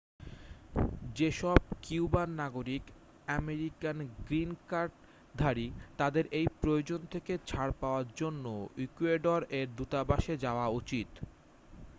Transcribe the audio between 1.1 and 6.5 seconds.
যেসব কিউবান নাগরিক American green কার্ডধারী তাদের এই